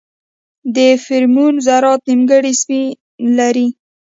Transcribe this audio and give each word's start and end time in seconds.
د 0.75 0.77
فرمیون 1.05 1.55
ذرات 1.65 2.01
نیمګړي 2.09 2.53
سپین 2.61 2.85
لري. 3.39 3.67